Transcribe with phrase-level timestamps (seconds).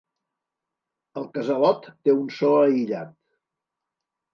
[1.21, 3.17] El casalot té un so aïllat.